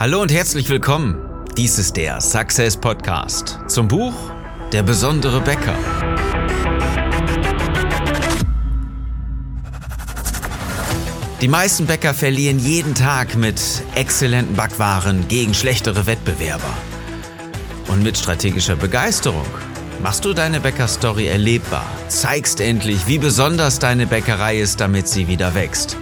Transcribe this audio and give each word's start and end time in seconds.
Hallo 0.00 0.22
und 0.22 0.32
herzlich 0.32 0.70
willkommen. 0.70 1.18
Dies 1.58 1.78
ist 1.78 1.94
der 1.94 2.22
Success 2.22 2.74
Podcast 2.74 3.58
zum 3.68 3.86
Buch 3.86 4.14
Der 4.72 4.82
besondere 4.82 5.42
Bäcker. 5.42 5.74
Die 11.42 11.48
meisten 11.48 11.84
Bäcker 11.84 12.14
verlieren 12.14 12.58
jeden 12.58 12.94
Tag 12.94 13.36
mit 13.36 13.60
exzellenten 13.94 14.56
Backwaren 14.56 15.28
gegen 15.28 15.52
schlechtere 15.52 16.06
Wettbewerber. 16.06 16.72
Und 17.88 18.02
mit 18.02 18.16
strategischer 18.16 18.76
Begeisterung 18.76 19.44
machst 20.02 20.24
du 20.24 20.32
deine 20.32 20.60
Bäckerstory 20.60 21.26
erlebbar, 21.26 21.84
zeigst 22.08 22.62
endlich, 22.62 23.06
wie 23.06 23.18
besonders 23.18 23.78
deine 23.80 24.06
Bäckerei 24.06 24.60
ist, 24.60 24.80
damit 24.80 25.08
sie 25.08 25.28
wieder 25.28 25.54
wächst. 25.54 25.98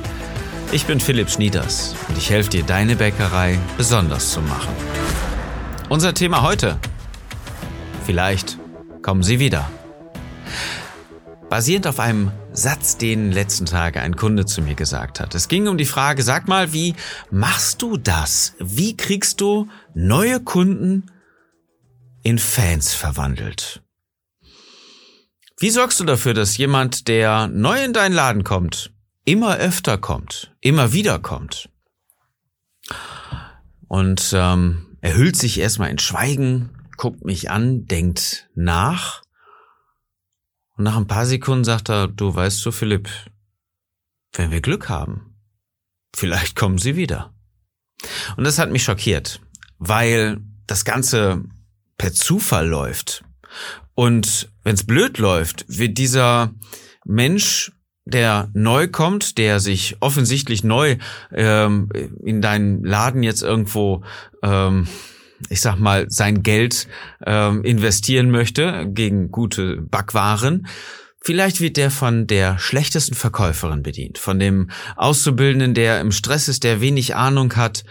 Ich 0.70 0.84
bin 0.84 1.00
Philipp 1.00 1.30
Schnieders 1.30 1.94
und 2.08 2.18
ich 2.18 2.28
helfe 2.28 2.50
dir, 2.50 2.62
deine 2.62 2.94
Bäckerei 2.94 3.58
besonders 3.78 4.32
zu 4.32 4.42
machen. 4.42 4.68
Unser 5.88 6.12
Thema 6.12 6.42
heute. 6.42 6.78
Vielleicht 8.04 8.58
kommen 9.00 9.22
sie 9.22 9.38
wieder. 9.38 9.70
Basierend 11.48 11.86
auf 11.86 11.98
einem 11.98 12.32
Satz, 12.52 12.98
den 12.98 13.32
letzten 13.32 13.64
Tage 13.64 14.02
ein 14.02 14.14
Kunde 14.16 14.44
zu 14.44 14.60
mir 14.60 14.74
gesagt 14.74 15.20
hat. 15.20 15.34
Es 15.34 15.48
ging 15.48 15.68
um 15.68 15.78
die 15.78 15.86
Frage, 15.86 16.22
sag 16.22 16.48
mal, 16.48 16.70
wie 16.74 16.94
machst 17.30 17.80
du 17.80 17.96
das? 17.96 18.52
Wie 18.58 18.94
kriegst 18.94 19.40
du 19.40 19.68
neue 19.94 20.38
Kunden 20.38 21.10
in 22.22 22.38
Fans 22.38 22.92
verwandelt? 22.92 23.80
Wie 25.58 25.70
sorgst 25.70 25.98
du 25.98 26.04
dafür, 26.04 26.34
dass 26.34 26.58
jemand, 26.58 27.08
der 27.08 27.48
neu 27.48 27.82
in 27.82 27.94
deinen 27.94 28.12
Laden 28.12 28.44
kommt, 28.44 28.92
immer 29.28 29.56
öfter 29.56 29.98
kommt, 29.98 30.54
immer 30.60 30.92
wieder 30.92 31.18
kommt? 31.18 31.68
Und 33.86 34.32
ähm, 34.34 34.96
er 35.00 35.16
hüllt 35.16 35.36
sich 35.36 35.58
erstmal 35.58 35.90
in 35.90 35.98
Schweigen, 35.98 36.70
guckt 36.96 37.24
mich 37.24 37.50
an, 37.50 37.86
denkt 37.86 38.48
nach 38.54 39.22
und 40.76 40.84
nach 40.84 40.96
ein 40.96 41.06
paar 41.06 41.26
Sekunden 41.26 41.64
sagt 41.64 41.90
er, 41.90 42.08
du 42.08 42.34
weißt 42.34 42.60
so, 42.60 42.72
Philipp, 42.72 43.10
wenn 44.32 44.50
wir 44.50 44.60
Glück 44.60 44.88
haben, 44.88 45.36
vielleicht 46.14 46.56
kommen 46.56 46.78
sie 46.78 46.96
wieder. 46.96 47.34
Und 48.36 48.44
das 48.44 48.58
hat 48.58 48.70
mich 48.70 48.84
schockiert, 48.84 49.40
weil 49.78 50.40
das 50.66 50.84
Ganze 50.84 51.44
per 51.98 52.12
Zufall 52.12 52.66
läuft. 52.66 53.24
Und 53.94 54.50
wenn 54.62 54.74
es 54.74 54.86
blöd 54.86 55.18
läuft, 55.18 55.64
wird 55.68 55.98
dieser 55.98 56.54
Mensch, 57.04 57.72
der 58.10 58.50
neu 58.54 58.88
kommt, 58.88 59.38
der 59.38 59.60
sich 59.60 59.96
offensichtlich 60.00 60.64
neu 60.64 60.96
ähm, 61.32 61.88
in 62.24 62.40
deinen 62.42 62.84
Laden 62.84 63.22
jetzt 63.22 63.42
irgendwo 63.42 64.02
ähm, 64.42 64.86
ich 65.50 65.60
sag 65.60 65.78
mal, 65.78 66.06
sein 66.10 66.42
Geld 66.42 66.88
ähm, 67.24 67.62
investieren 67.62 68.30
möchte 68.30 68.86
gegen 68.88 69.30
gute 69.30 69.76
Backwaren, 69.76 70.66
Vielleicht 71.20 71.60
wird 71.60 71.76
der 71.76 71.90
von 71.90 72.26
der 72.26 72.58
schlechtesten 72.58 73.14
Verkäuferin 73.14 73.82
bedient, 73.82 74.18
von 74.18 74.38
dem 74.38 74.70
Auszubildenden, 74.96 75.74
der 75.74 76.00
im 76.00 76.12
Stress 76.12 76.48
ist, 76.48 76.64
der 76.64 76.80
wenig 76.80 77.16
Ahnung 77.16 77.56
hat. 77.56 77.84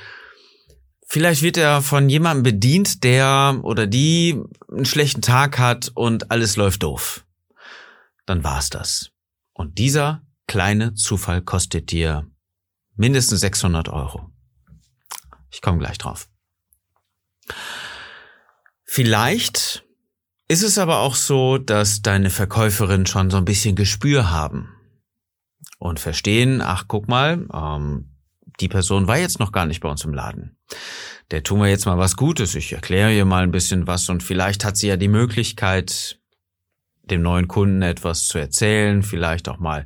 Vielleicht 1.06 1.42
wird 1.42 1.58
er 1.58 1.82
von 1.82 2.10
jemandem 2.10 2.44
bedient, 2.44 3.04
der 3.04 3.60
oder 3.64 3.86
die 3.86 4.42
einen 4.72 4.86
schlechten 4.86 5.22
Tag 5.22 5.60
hat 5.60 5.92
und 5.94 6.32
alles 6.32 6.56
läuft 6.56 6.84
doof. 6.84 7.26
Dann 8.26 8.44
war's 8.44 8.70
das. 8.70 9.12
Und 9.58 9.80
dieser 9.80 10.22
kleine 10.46 10.94
Zufall 10.94 11.42
kostet 11.42 11.92
dir 11.92 12.30
mindestens 12.96 13.40
600 13.40 13.90
Euro. 13.90 14.30
Ich 15.50 15.64
komme 15.64 15.80
gleich 15.80 15.98
drauf. 15.98 16.30
Vielleicht 18.84 19.84
ist 20.48 20.62
es 20.62 20.78
aber 20.78 21.00
auch 21.00 21.16
so, 21.16 21.58
dass 21.58 22.04
deine 22.04 22.30
Verkäuferin 22.30 23.08
schon 23.08 23.32
so 23.32 23.38
ein 23.38 23.46
bisschen 23.46 23.76
Gespür 23.76 24.30
haben 24.30 24.70
und 25.80 26.00
verstehen, 26.00 26.62
ach 26.62 26.86
guck 26.88 27.08
mal, 27.08 27.48
ähm, 27.52 28.16
die 28.60 28.70
Person 28.70 29.08
war 29.08 29.18
jetzt 29.18 29.40
noch 29.40 29.52
gar 29.52 29.66
nicht 29.66 29.82
bei 29.82 29.90
uns 29.90 30.06
im 30.06 30.14
Laden. 30.14 30.56
Der 31.32 31.42
tun 31.42 31.60
wir 31.62 31.68
jetzt 31.68 31.88
mal 31.88 31.98
was 31.98 32.16
Gutes. 32.16 32.54
Ich 32.54 32.74
erkläre 32.74 33.12
ihr 33.12 33.26
mal 33.26 33.44
ein 33.44 33.52
bisschen 33.52 33.88
was 33.88 34.08
und 34.10 34.22
vielleicht 34.22 34.64
hat 34.64 34.78
sie 34.78 34.88
ja 34.88 34.98
die 34.98 35.08
Möglichkeit, 35.08 36.20
dem 37.12 37.22
neuen 37.22 37.48
Kunden 37.48 37.82
etwas 37.82 38.28
zu 38.28 38.38
erzählen, 38.38 39.04
vielleicht 39.04 39.50
auch 39.50 39.60
mal 39.60 39.86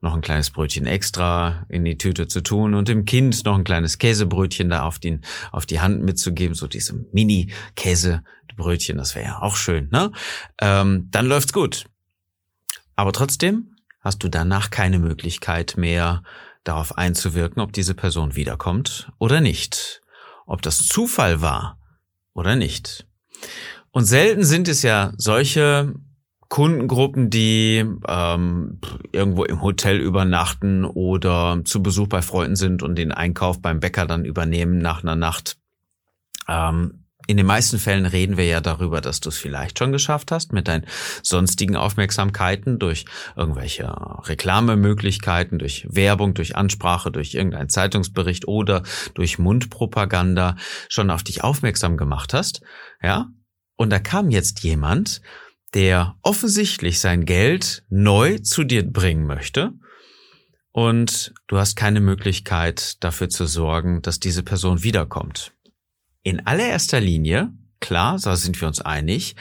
noch 0.00 0.14
ein 0.14 0.20
kleines 0.20 0.50
Brötchen 0.50 0.86
extra 0.86 1.66
in 1.68 1.84
die 1.84 1.98
Tüte 1.98 2.28
zu 2.28 2.42
tun 2.42 2.74
und 2.74 2.88
dem 2.88 3.04
Kind 3.04 3.44
noch 3.44 3.56
ein 3.56 3.64
kleines 3.64 3.98
Käsebrötchen 3.98 4.70
da 4.70 4.82
auf, 4.82 4.98
den, 4.98 5.22
auf 5.50 5.66
die 5.66 5.80
Hand 5.80 6.02
mitzugeben, 6.02 6.54
so 6.54 6.66
diese 6.66 6.94
Mini-Käsebrötchen, 7.12 8.98
das 8.98 9.14
wäre 9.14 9.26
ja 9.26 9.42
auch 9.42 9.56
schön, 9.56 9.88
ne? 9.90 10.12
Ähm, 10.60 11.08
dann 11.10 11.26
läuft's 11.26 11.52
gut. 11.52 11.86
Aber 12.96 13.12
trotzdem 13.12 13.76
hast 14.00 14.22
du 14.22 14.28
danach 14.28 14.70
keine 14.70 14.98
Möglichkeit 14.98 15.76
mehr, 15.76 16.22
darauf 16.64 16.96
einzuwirken, 16.96 17.60
ob 17.60 17.72
diese 17.72 17.94
Person 17.94 18.36
wiederkommt 18.36 19.10
oder 19.18 19.40
nicht. 19.40 20.00
Ob 20.46 20.62
das 20.62 20.86
Zufall 20.86 21.40
war 21.40 21.78
oder 22.34 22.56
nicht. 22.56 23.06
Und 23.90 24.04
selten 24.04 24.44
sind 24.44 24.68
es 24.68 24.82
ja 24.82 25.12
solche 25.16 25.94
Kundengruppen, 26.52 27.30
die 27.30 27.82
ähm, 28.06 28.78
irgendwo 29.10 29.44
im 29.44 29.62
Hotel 29.62 29.98
übernachten 29.98 30.84
oder 30.84 31.62
zu 31.64 31.82
Besuch 31.82 32.08
bei 32.08 32.20
Freunden 32.20 32.56
sind 32.56 32.82
und 32.82 32.96
den 32.96 33.10
Einkauf 33.10 33.62
beim 33.62 33.80
Bäcker 33.80 34.04
dann 34.04 34.26
übernehmen 34.26 34.76
nach 34.76 35.02
einer 35.02 35.16
Nacht. 35.16 35.56
Ähm, 36.46 37.06
in 37.26 37.38
den 37.38 37.46
meisten 37.46 37.78
Fällen 37.78 38.04
reden 38.04 38.36
wir 38.36 38.44
ja 38.44 38.60
darüber, 38.60 39.00
dass 39.00 39.20
du 39.20 39.30
es 39.30 39.38
vielleicht 39.38 39.78
schon 39.78 39.92
geschafft 39.92 40.30
hast 40.30 40.52
mit 40.52 40.68
deinen 40.68 40.84
sonstigen 41.22 41.74
Aufmerksamkeiten 41.74 42.78
durch 42.78 43.06
irgendwelche 43.34 43.90
Reklamemöglichkeiten, 43.90 45.58
durch 45.58 45.86
Werbung, 45.88 46.34
durch 46.34 46.54
Ansprache, 46.54 47.10
durch 47.10 47.32
irgendeinen 47.32 47.70
Zeitungsbericht 47.70 48.46
oder 48.46 48.82
durch 49.14 49.38
Mundpropaganda 49.38 50.56
schon 50.90 51.08
auf 51.08 51.22
dich 51.22 51.42
aufmerksam 51.42 51.96
gemacht 51.96 52.34
hast. 52.34 52.60
Ja? 53.02 53.30
Und 53.76 53.88
da 53.88 53.98
kam 53.98 54.28
jetzt 54.28 54.62
jemand, 54.62 55.22
der 55.74 56.16
offensichtlich 56.22 57.00
sein 57.00 57.24
Geld 57.24 57.84
neu 57.88 58.38
zu 58.38 58.64
dir 58.64 58.84
bringen 58.84 59.26
möchte 59.26 59.72
und 60.72 61.34
du 61.46 61.58
hast 61.58 61.76
keine 61.76 62.00
Möglichkeit 62.00 63.02
dafür 63.04 63.28
zu 63.28 63.46
sorgen, 63.46 64.02
dass 64.02 64.20
diese 64.20 64.42
Person 64.42 64.82
wiederkommt. 64.82 65.52
In 66.22 66.46
allererster 66.46 67.00
Linie, 67.00 67.52
klar, 67.80 68.18
da 68.22 68.36
sind 68.36 68.60
wir 68.60 68.68
uns 68.68 68.80
einig, 68.80 69.36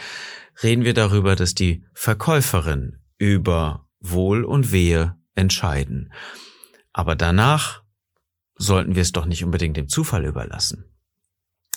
reden 0.62 0.84
wir 0.84 0.94
darüber, 0.94 1.36
dass 1.36 1.54
die 1.54 1.84
Verkäuferin 1.94 2.98
über 3.18 3.88
Wohl 4.00 4.44
und 4.44 4.72
Wehe 4.72 5.16
entscheiden. 5.36 6.12
Aber 6.92 7.16
danach 7.16 7.84
sollten 8.56 8.96
wir 8.96 9.02
es 9.02 9.12
doch 9.12 9.26
nicht 9.26 9.44
unbedingt 9.44 9.78
dem 9.78 9.88
Zufall 9.88 10.26
überlassen. 10.26 10.86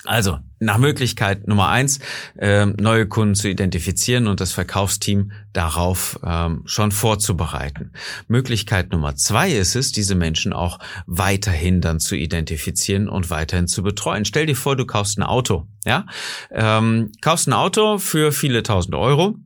Also 0.04 0.38
nach 0.60 0.78
Möglichkeit 0.78 1.48
Nummer 1.48 1.68
eins, 1.68 1.98
äh, 2.36 2.66
neue 2.66 3.06
Kunden 3.06 3.34
zu 3.34 3.48
identifizieren 3.48 4.26
und 4.26 4.40
das 4.40 4.52
Verkaufsteam 4.52 5.32
darauf 5.52 6.18
ähm, 6.24 6.62
schon 6.66 6.92
vorzubereiten. 6.92 7.92
Möglichkeit 8.28 8.92
Nummer 8.92 9.16
zwei 9.16 9.50
ist 9.52 9.76
es, 9.76 9.92
diese 9.92 10.14
Menschen 10.14 10.52
auch 10.52 10.78
weiterhin 11.06 11.80
dann 11.80 12.00
zu 12.00 12.16
identifizieren 12.16 13.08
und 13.08 13.30
weiterhin 13.30 13.66
zu 13.66 13.82
betreuen. 13.82 14.24
Stell 14.24 14.46
dir 14.46 14.56
vor, 14.56 14.76
du 14.76 14.86
kaufst 14.86 15.18
ein 15.18 15.22
Auto, 15.22 15.66
ja, 15.84 16.06
ähm, 16.50 17.12
kaufst 17.20 17.48
ein 17.48 17.52
Auto 17.52 17.98
für 17.98 18.32
viele 18.32 18.62
tausend 18.62 18.94
Euro 18.94 19.36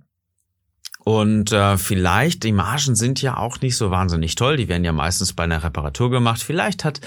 und 1.08 1.52
äh, 1.52 1.78
vielleicht, 1.78 2.42
die 2.42 2.52
Margen 2.52 2.94
sind 2.94 3.22
ja 3.22 3.38
auch 3.38 3.62
nicht 3.62 3.78
so 3.78 3.90
wahnsinnig 3.90 4.34
toll, 4.34 4.58
die 4.58 4.68
werden 4.68 4.84
ja 4.84 4.92
meistens 4.92 5.32
bei 5.32 5.44
einer 5.44 5.64
Reparatur 5.64 6.10
gemacht. 6.10 6.42
Vielleicht 6.42 6.84
hat 6.84 7.00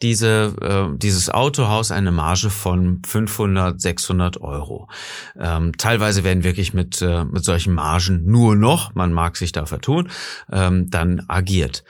diese, 0.00 0.54
äh, 0.62 0.96
dieses 0.96 1.28
Autohaus 1.28 1.90
eine 1.90 2.12
Marge 2.12 2.50
von 2.50 3.02
500, 3.04 3.80
600 3.80 4.40
Euro. 4.40 4.88
Ähm, 5.36 5.72
teilweise 5.76 6.22
werden 6.22 6.44
wirklich 6.44 6.72
mit, 6.72 7.02
äh, 7.02 7.24
mit 7.24 7.44
solchen 7.44 7.74
Margen 7.74 8.26
nur 8.26 8.54
noch, 8.54 8.94
man 8.94 9.12
mag 9.12 9.36
sich 9.36 9.50
da 9.50 9.66
vertun, 9.66 10.08
ähm, 10.52 10.88
dann 10.88 11.24
agiert. 11.26 11.82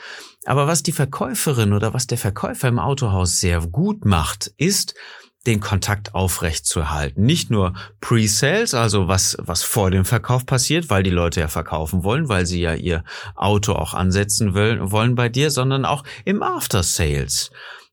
Aber 0.47 0.69
was 0.69 0.83
die 0.83 0.93
Verkäuferin 0.93 1.75
oder 1.75 1.93
was 1.93 2.07
der 2.07 2.17
Verkäufer 2.17 2.69
im 2.69 2.79
Autohaus 2.79 3.41
sehr 3.41 3.61
gut 3.67 4.07
macht, 4.07 4.51
ist, 4.57 4.95
den 5.49 5.61
Kontakt 5.61 6.15
aufrecht 6.15 6.67
zu 6.67 6.91
halten. 6.91 7.25
Nicht 7.25 7.51
nur 7.51 7.73
Pre-Sales, 8.01 8.75
also 8.75 9.09
was, 9.09 9.37
was 9.41 9.63
vor 9.63 9.91
dem 9.91 10.05
Verkauf 10.05 10.45
passiert, 10.45 10.91
weil 10.91 11.03
die 11.03 11.11
Leute 11.11 11.41
ja 11.41 11.49
verkaufen 11.49 12.05
wollen, 12.05 12.29
weil 12.29 12.45
sie 12.45 12.61
ja 12.61 12.75
ihr 12.75 13.03
Auto 13.35 13.73
auch 13.73 13.95
ansetzen 13.95 14.55
wollen, 14.55 14.93
wollen 14.93 15.15
bei 15.15 15.31
dir, 15.31 15.51
sondern 15.51 15.87
auch 15.87 16.05
im 16.27 16.43
After-Sales. 16.43 17.51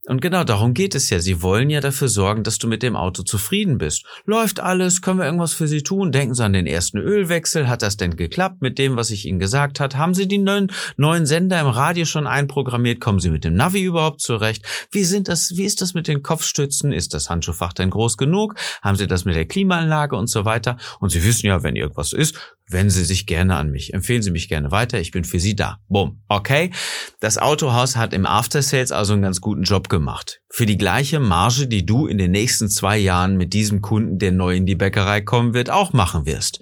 Und 0.07 0.21
genau 0.21 0.43
darum 0.43 0.73
geht 0.73 0.93
es 0.93 1.09
ja. 1.09 1.19
Sie 1.19 1.41
wollen 1.41 1.69
ja 1.69 1.81
dafür 1.81 2.07
sorgen, 2.07 2.43
dass 2.43 2.59
du 2.59 2.67
mit 2.67 2.83
dem 2.83 2.95
Auto 2.95 3.23
zufrieden 3.23 3.79
bist. 3.79 4.05
Läuft 4.25 4.59
alles? 4.59 5.01
Können 5.01 5.19
wir 5.19 5.25
irgendwas 5.25 5.53
für 5.53 5.67
Sie 5.67 5.81
tun? 5.81 6.11
Denken 6.11 6.35
Sie 6.35 6.43
an 6.43 6.53
den 6.53 6.67
ersten 6.67 6.99
Ölwechsel. 6.99 7.67
Hat 7.67 7.81
das 7.81 7.97
denn 7.97 8.15
geklappt 8.15 8.61
mit 8.61 8.77
dem, 8.77 8.95
was 8.95 9.09
ich 9.09 9.25
Ihnen 9.25 9.39
gesagt 9.39 9.79
hat? 9.79 9.95
Haben 9.95 10.13
Sie 10.13 10.27
die 10.27 10.37
neuen, 10.37 10.71
neuen 10.97 11.25
Sender 11.25 11.59
im 11.59 11.67
Radio 11.67 12.05
schon 12.05 12.27
einprogrammiert? 12.27 12.99
Kommen 12.99 13.19
Sie 13.19 13.31
mit 13.31 13.43
dem 13.43 13.55
Navi 13.55 13.81
überhaupt 13.81 14.21
zurecht? 14.21 14.63
Wie 14.91 15.03
sind 15.03 15.27
das, 15.27 15.57
wie 15.57 15.65
ist 15.65 15.81
das 15.81 15.95
mit 15.95 16.07
den 16.07 16.21
Kopfstützen? 16.21 16.93
Ist 16.93 17.15
das 17.15 17.29
Handschuhfach 17.29 17.73
denn 17.73 17.89
groß 17.89 18.17
genug? 18.17 18.55
Haben 18.83 18.97
Sie 18.97 19.07
das 19.07 19.25
mit 19.25 19.35
der 19.35 19.45
Klimaanlage 19.45 20.15
und 20.15 20.27
so 20.27 20.45
weiter? 20.45 20.77
Und 20.99 21.09
Sie 21.09 21.23
wissen 21.23 21.47
ja, 21.47 21.63
wenn 21.63 21.75
irgendwas 21.75 22.13
ist, 22.13 22.35
wenden 22.67 22.89
Sie 22.89 23.05
sich 23.05 23.27
gerne 23.27 23.55
an 23.55 23.69
mich. 23.69 23.93
Empfehlen 23.93 24.21
Sie 24.21 24.31
mich 24.31 24.49
gerne 24.49 24.71
weiter. 24.71 24.99
Ich 24.99 25.11
bin 25.11 25.23
für 25.23 25.39
Sie 25.39 25.55
da. 25.55 25.79
Boom. 25.87 26.23
Okay. 26.27 26.71
Das 27.19 27.37
Autohaus 27.37 27.95
hat 27.95 28.13
im 28.13 28.25
After 28.25 28.61
Sales 28.61 28.91
also 28.91 29.13
einen 29.13 29.21
ganz 29.21 29.41
guten 29.41 29.63
Job 29.63 29.89
gemacht. 29.89 30.41
Für 30.49 30.65
die 30.65 30.77
gleiche 30.77 31.19
Marge, 31.19 31.67
die 31.67 31.85
du 31.85 32.07
in 32.07 32.17
den 32.17 32.31
nächsten 32.31 32.69
zwei 32.69 32.97
Jahren 32.97 33.37
mit 33.37 33.53
diesem 33.53 33.81
Kunden, 33.81 34.17
der 34.17 34.31
neu 34.31 34.55
in 34.55 34.65
die 34.65 34.75
Bäckerei 34.75 35.21
kommen 35.21 35.53
wird, 35.53 35.69
auch 35.69 35.93
machen 35.93 36.25
wirst. 36.25 36.61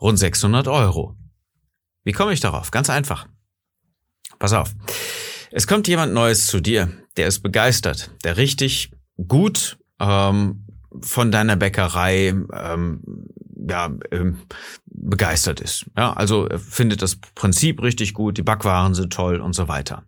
Rund 0.00 0.18
600 0.18 0.68
Euro. 0.68 1.16
Wie 2.04 2.12
komme 2.12 2.32
ich 2.32 2.40
darauf? 2.40 2.70
Ganz 2.70 2.88
einfach. 2.88 3.26
Pass 4.38 4.52
auf. 4.52 4.74
Es 5.50 5.66
kommt 5.66 5.88
jemand 5.88 6.12
Neues 6.12 6.46
zu 6.46 6.60
dir, 6.60 6.90
der 7.16 7.26
ist 7.26 7.40
begeistert, 7.40 8.10
der 8.24 8.36
richtig 8.36 8.90
gut 9.26 9.78
ähm, 10.00 10.66
von 11.00 11.30
deiner 11.30 11.56
Bäckerei 11.56 12.34
ähm, 12.52 13.02
ja, 13.68 13.90
ähm, 14.10 14.38
begeistert 14.86 15.60
ist. 15.60 15.86
Ja, 15.96 16.12
also 16.12 16.48
findet 16.56 17.02
das 17.02 17.16
Prinzip 17.16 17.82
richtig 17.82 18.14
gut, 18.14 18.38
die 18.38 18.42
Backwaren 18.42 18.94
sind 18.94 19.12
toll 19.12 19.40
und 19.40 19.54
so 19.54 19.68
weiter. 19.68 20.04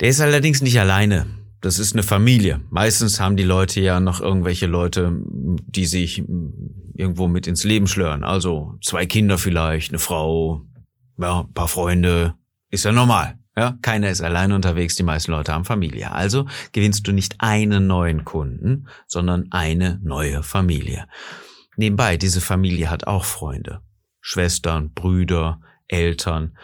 Der 0.00 0.08
ist 0.08 0.20
allerdings 0.20 0.62
nicht 0.62 0.78
alleine. 0.78 1.26
Das 1.60 1.78
ist 1.78 1.92
eine 1.92 2.02
Familie. 2.02 2.60
Meistens 2.70 3.20
haben 3.20 3.36
die 3.36 3.44
Leute 3.44 3.80
ja 3.80 4.00
noch 4.00 4.20
irgendwelche 4.20 4.66
Leute, 4.66 5.12
die 5.14 5.86
sich 5.86 6.24
irgendwo 6.94 7.28
mit 7.28 7.46
ins 7.46 7.62
Leben 7.62 7.86
schlören. 7.86 8.24
Also 8.24 8.74
zwei 8.82 9.06
Kinder 9.06 9.38
vielleicht, 9.38 9.92
eine 9.92 10.00
Frau, 10.00 10.62
ja, 11.18 11.44
paar 11.54 11.68
Freunde. 11.68 12.34
Ist 12.70 12.84
ja 12.84 12.90
normal. 12.90 13.38
Ja, 13.56 13.76
keiner 13.82 14.10
ist 14.10 14.22
allein 14.22 14.50
unterwegs, 14.50 14.96
die 14.96 15.02
meisten 15.02 15.30
Leute 15.30 15.52
haben 15.52 15.64
Familie. 15.64 16.10
Also 16.10 16.46
gewinnst 16.72 17.06
du 17.06 17.12
nicht 17.12 17.36
einen 17.38 17.86
neuen 17.86 18.24
Kunden, 18.24 18.88
sondern 19.06 19.52
eine 19.52 20.00
neue 20.02 20.42
Familie. 20.42 21.06
Nebenbei, 21.76 22.16
diese 22.16 22.40
Familie 22.40 22.90
hat 22.90 23.06
auch 23.06 23.24
Freunde, 23.24 23.80
Schwestern, 24.20 24.92
Brüder, 24.92 25.60
Eltern. 25.88 26.56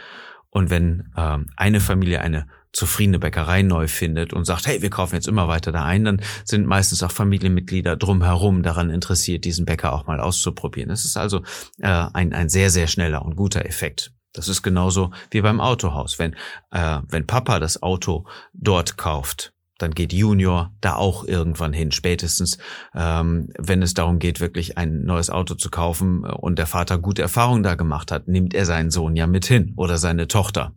Und 0.50 0.70
wenn 0.70 1.12
ähm, 1.16 1.50
eine 1.56 1.80
Familie 1.80 2.20
eine 2.20 2.46
zufriedene 2.72 3.18
Bäckerei 3.18 3.62
neu 3.62 3.88
findet 3.88 4.32
und 4.32 4.44
sagt, 4.44 4.66
hey, 4.66 4.82
wir 4.82 4.90
kaufen 4.90 5.14
jetzt 5.14 5.28
immer 5.28 5.48
weiter 5.48 5.72
da 5.72 5.84
ein, 5.84 6.04
dann 6.04 6.22
sind 6.44 6.66
meistens 6.66 7.02
auch 7.02 7.10
Familienmitglieder 7.10 7.96
drumherum 7.96 8.62
daran 8.62 8.90
interessiert, 8.90 9.44
diesen 9.44 9.64
Bäcker 9.64 9.92
auch 9.92 10.06
mal 10.06 10.20
auszuprobieren. 10.20 10.90
Das 10.90 11.04
ist 11.04 11.16
also 11.16 11.42
äh, 11.78 12.06
ein, 12.12 12.32
ein 12.32 12.48
sehr, 12.48 12.70
sehr 12.70 12.86
schneller 12.86 13.24
und 13.24 13.36
guter 13.36 13.64
Effekt. 13.64 14.12
Das 14.32 14.48
ist 14.48 14.62
genauso 14.62 15.10
wie 15.30 15.40
beim 15.40 15.60
Autohaus. 15.60 16.18
Wenn, 16.18 16.34
äh, 16.70 17.00
wenn 17.08 17.26
Papa 17.26 17.58
das 17.58 17.82
Auto 17.82 18.26
dort 18.52 18.96
kauft, 18.98 19.52
dann 19.78 19.92
geht 19.92 20.12
Junior 20.12 20.72
da 20.80 20.96
auch 20.96 21.24
irgendwann 21.24 21.72
hin, 21.72 21.92
spätestens, 21.92 22.58
ähm, 22.94 23.48
wenn 23.58 23.82
es 23.82 23.94
darum 23.94 24.18
geht, 24.18 24.40
wirklich 24.40 24.76
ein 24.76 25.02
neues 25.04 25.30
Auto 25.30 25.54
zu 25.54 25.70
kaufen 25.70 26.24
und 26.24 26.58
der 26.58 26.66
Vater 26.66 26.98
gute 26.98 27.22
Erfahrungen 27.22 27.62
da 27.62 27.74
gemacht 27.74 28.12
hat, 28.12 28.28
nimmt 28.28 28.54
er 28.54 28.66
seinen 28.66 28.90
Sohn 28.90 29.16
ja 29.16 29.26
mit 29.26 29.46
hin 29.46 29.72
oder 29.76 29.98
seine 29.98 30.28
Tochter 30.28 30.74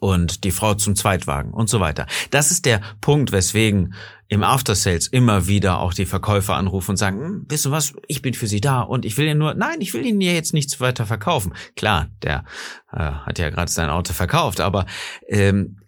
und 0.00 0.44
die 0.44 0.50
Frau 0.50 0.74
zum 0.74 0.96
Zweitwagen 0.96 1.52
und 1.52 1.68
so 1.68 1.80
weiter. 1.80 2.06
Das 2.30 2.50
ist 2.50 2.64
der 2.66 2.80
Punkt, 3.00 3.32
weswegen 3.32 3.94
im 4.28 4.42
After 4.42 4.74
Sales 4.74 5.06
immer 5.06 5.46
wieder 5.46 5.80
auch 5.80 5.94
die 5.94 6.06
Verkäufer 6.06 6.56
anrufen 6.56 6.92
und 6.92 6.96
sagen, 6.96 7.20
hm, 7.20 7.46
wissen 7.48 7.70
was, 7.72 7.94
ich 8.08 8.22
bin 8.22 8.34
für 8.34 8.46
Sie 8.46 8.60
da 8.60 8.80
und 8.80 9.04
ich 9.04 9.16
will 9.16 9.26
Ihnen 9.26 9.38
nur, 9.38 9.54
nein, 9.54 9.80
ich 9.80 9.94
will 9.94 10.04
Ihnen 10.04 10.20
ja 10.20 10.32
jetzt 10.32 10.54
nichts 10.54 10.80
weiter 10.80 11.06
verkaufen. 11.06 11.54
Klar, 11.76 12.08
der 12.22 12.44
äh, 12.92 12.98
hat 12.98 13.38
ja 13.38 13.50
gerade 13.50 13.70
sein 13.70 13.90
Auto 13.90 14.12
verkauft, 14.12 14.60
aber 14.60 14.86
ähm, 15.28 15.78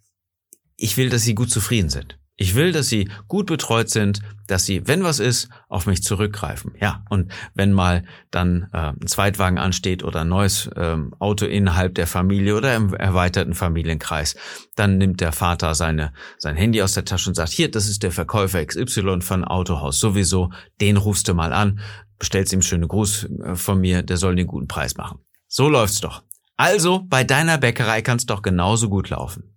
ich 0.76 0.96
will, 0.96 1.08
dass 1.08 1.22
sie 1.22 1.34
gut 1.34 1.50
zufrieden 1.50 1.88
sind. 1.88 2.18
Ich 2.38 2.54
will, 2.54 2.70
dass 2.70 2.88
sie 2.88 3.08
gut 3.28 3.46
betreut 3.46 3.88
sind, 3.88 4.20
dass 4.46 4.66
sie, 4.66 4.86
wenn 4.86 5.02
was 5.02 5.20
ist, 5.20 5.48
auf 5.68 5.86
mich 5.86 6.02
zurückgreifen. 6.02 6.74
Ja, 6.78 7.02
und 7.08 7.32
wenn 7.54 7.72
mal 7.72 8.04
dann 8.30 8.68
äh, 8.74 8.92
ein 8.92 9.06
Zweitwagen 9.06 9.56
ansteht 9.56 10.04
oder 10.04 10.20
ein 10.20 10.28
neues 10.28 10.68
ähm, 10.76 11.14
Auto 11.18 11.46
innerhalb 11.46 11.94
der 11.94 12.06
Familie 12.06 12.54
oder 12.54 12.76
im 12.76 12.92
erweiterten 12.92 13.54
Familienkreis, 13.54 14.36
dann 14.74 14.98
nimmt 14.98 15.22
der 15.22 15.32
Vater 15.32 15.74
seine, 15.74 16.12
sein 16.36 16.56
Handy 16.56 16.82
aus 16.82 16.92
der 16.92 17.06
Tasche 17.06 17.30
und 17.30 17.36
sagt, 17.36 17.52
hier, 17.52 17.70
das 17.70 17.88
ist 17.88 18.02
der 18.02 18.12
Verkäufer 18.12 18.62
XY 18.64 19.22
von 19.22 19.42
Autohaus 19.44 19.98
sowieso, 19.98 20.50
den 20.82 20.98
rufst 20.98 21.28
du 21.28 21.34
mal 21.34 21.54
an, 21.54 21.80
bestellst 22.18 22.52
ihm 22.52 22.60
schöne 22.60 22.86
Gruß 22.86 23.28
äh, 23.44 23.54
von 23.56 23.80
mir, 23.80 24.02
der 24.02 24.18
soll 24.18 24.36
den 24.36 24.46
guten 24.46 24.68
Preis 24.68 24.98
machen. 24.98 25.20
So 25.48 25.70
läuft's 25.70 26.00
doch. 26.00 26.22
Also, 26.58 27.02
bei 27.08 27.24
deiner 27.24 27.56
Bäckerei 27.56 28.02
kann's 28.02 28.26
doch 28.26 28.42
genauso 28.42 28.90
gut 28.90 29.08
laufen. 29.08 29.55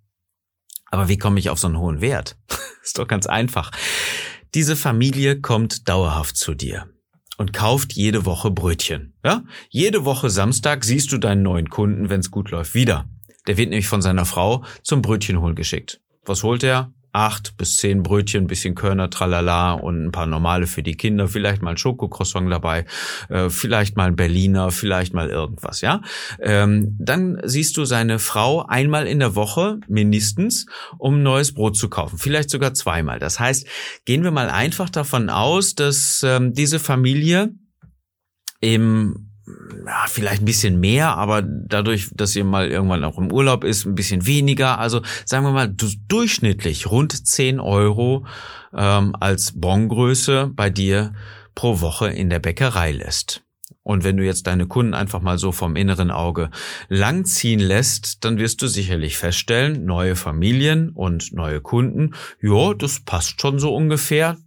Aber 0.91 1.07
wie 1.07 1.17
komme 1.17 1.39
ich 1.39 1.49
auf 1.49 1.59
so 1.59 1.67
einen 1.67 1.79
hohen 1.79 2.01
Wert? 2.01 2.37
ist 2.83 2.97
doch 2.97 3.07
ganz 3.07 3.27
einfach. 3.27 3.71
Diese 4.55 4.75
Familie 4.75 5.41
kommt 5.41 5.87
dauerhaft 5.87 6.35
zu 6.35 6.53
dir 6.53 6.87
und 7.37 7.53
kauft 7.53 7.93
jede 7.93 8.25
Woche 8.25 8.51
Brötchen. 8.51 9.13
Ja? 9.23 9.43
Jede 9.69 10.05
Woche 10.05 10.29
Samstag 10.29 10.83
siehst 10.83 11.11
du 11.11 11.17
deinen 11.17 11.43
neuen 11.43 11.69
Kunden, 11.69 12.09
wenn 12.09 12.19
es 12.19 12.31
gut 12.31 12.51
läuft, 12.51 12.73
wieder. 12.73 13.05
Der 13.47 13.57
wird 13.57 13.69
nämlich 13.69 13.87
von 13.87 14.01
seiner 14.01 14.25
Frau 14.25 14.63
zum 14.83 15.01
Brötchenholen 15.01 15.55
geschickt. 15.55 16.01
Was 16.25 16.43
holt 16.43 16.63
er? 16.63 16.91
Acht 17.11 17.57
bis 17.57 17.77
zehn 17.77 18.03
Brötchen, 18.03 18.47
bisschen 18.47 18.75
Körner, 18.75 19.09
tralala 19.09 19.73
und 19.73 20.05
ein 20.05 20.11
paar 20.11 20.25
normale 20.25 20.67
für 20.67 20.83
die 20.83 20.95
Kinder, 20.95 21.27
vielleicht 21.27 21.61
mal 21.61 21.71
ein 21.71 21.77
Schokocroissant 21.77 22.51
dabei, 22.51 22.85
äh, 23.29 23.49
vielleicht 23.49 23.97
mal 23.97 24.07
ein 24.07 24.15
Berliner, 24.15 24.71
vielleicht 24.71 25.13
mal 25.13 25.29
irgendwas, 25.29 25.81
ja. 25.81 26.01
Ähm, 26.39 26.95
dann 26.99 27.41
siehst 27.43 27.77
du 27.77 27.85
seine 27.85 28.19
Frau 28.19 28.65
einmal 28.65 29.07
in 29.07 29.19
der 29.19 29.35
Woche 29.35 29.79
mindestens, 29.87 30.65
um 30.97 31.23
neues 31.23 31.53
Brot 31.53 31.77
zu 31.77 31.89
kaufen, 31.89 32.17
vielleicht 32.17 32.49
sogar 32.49 32.73
zweimal. 32.73 33.19
Das 33.19 33.39
heißt, 33.39 33.67
gehen 34.05 34.23
wir 34.23 34.31
mal 34.31 34.49
einfach 34.49 34.89
davon 34.89 35.29
aus, 35.29 35.75
dass 35.75 36.23
ähm, 36.23 36.53
diese 36.53 36.79
Familie 36.79 37.53
im 38.61 39.28
ja, 39.85 40.05
vielleicht 40.07 40.41
ein 40.41 40.45
bisschen 40.45 40.79
mehr, 40.79 41.17
aber 41.17 41.41
dadurch, 41.41 42.09
dass 42.13 42.35
ihr 42.35 42.43
mal 42.43 42.69
irgendwann 42.69 43.03
auch 43.03 43.17
im 43.17 43.31
Urlaub 43.31 43.63
ist, 43.63 43.85
ein 43.85 43.95
bisschen 43.95 44.25
weniger. 44.25 44.79
Also 44.79 45.01
sagen 45.25 45.45
wir 45.45 45.51
mal 45.51 45.73
durchschnittlich 46.07 46.89
rund 46.91 47.27
10 47.27 47.59
Euro 47.59 48.25
ähm, 48.73 49.15
als 49.19 49.53
Bongröße 49.59 50.51
bei 50.53 50.69
dir 50.69 51.13
pro 51.55 51.81
Woche 51.81 52.09
in 52.09 52.29
der 52.29 52.39
Bäckerei 52.39 52.91
lässt. 52.91 53.43
Und 53.81 54.03
wenn 54.03 54.17
du 54.17 54.23
jetzt 54.23 54.45
deine 54.45 54.67
Kunden 54.67 54.93
einfach 54.93 55.21
mal 55.21 55.39
so 55.39 55.51
vom 55.51 55.75
inneren 55.75 56.11
Auge 56.11 56.51
langziehen 56.89 57.59
lässt, 57.59 58.23
dann 58.23 58.37
wirst 58.37 58.61
du 58.61 58.67
sicherlich 58.67 59.17
feststellen, 59.17 59.85
neue 59.85 60.15
Familien 60.15 60.89
und 60.89 61.33
neue 61.33 61.59
Kunden, 61.59 62.13
ja, 62.39 62.73
das 62.75 62.99
passt 62.99 63.41
schon 63.41 63.57
so 63.57 63.73
ungefähr. 63.73 64.37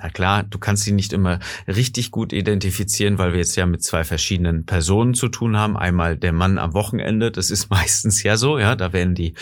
Na 0.00 0.10
klar, 0.10 0.44
du 0.44 0.58
kannst 0.58 0.84
sie 0.84 0.92
nicht 0.92 1.12
immer 1.12 1.40
richtig 1.66 2.12
gut 2.12 2.32
identifizieren, 2.32 3.18
weil 3.18 3.32
wir 3.32 3.40
jetzt 3.40 3.56
ja 3.56 3.66
mit 3.66 3.82
zwei 3.82 4.04
verschiedenen 4.04 4.64
Personen 4.64 5.14
zu 5.14 5.26
tun 5.26 5.56
haben. 5.56 5.76
Einmal 5.76 6.16
der 6.16 6.32
Mann 6.32 6.58
am 6.58 6.72
Wochenende, 6.72 7.32
das 7.32 7.50
ist 7.50 7.68
meistens 7.70 8.22
ja 8.22 8.36
so, 8.36 8.58
ja, 8.58 8.76
da 8.76 8.92
werden 8.92 9.16
die 9.16 9.34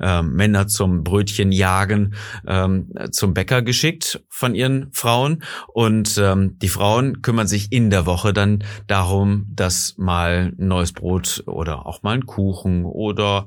äh, 0.00 0.22
Männer 0.22 0.66
zum 0.66 1.04
Brötchen 1.04 1.52
jagen, 1.52 2.14
ähm, 2.44 2.92
zum 3.12 3.34
Bäcker 3.34 3.62
geschickt 3.62 4.20
von 4.28 4.56
ihren 4.56 4.92
Frauen 4.92 5.44
und 5.68 6.18
ähm, 6.18 6.58
die 6.58 6.68
Frauen 6.68 7.22
kümmern 7.22 7.46
sich 7.46 7.70
in 7.70 7.90
der 7.90 8.04
Woche 8.04 8.32
dann 8.32 8.64
darum, 8.88 9.46
dass 9.54 9.94
mal 9.96 10.52
ein 10.58 10.66
neues 10.66 10.92
Brot 10.92 11.44
oder 11.46 11.86
auch 11.86 12.02
mal 12.02 12.14
ein 12.14 12.26
Kuchen 12.26 12.84
oder 12.84 13.46